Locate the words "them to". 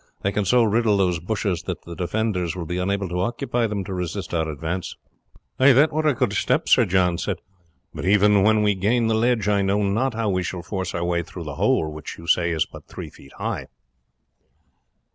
3.67-3.93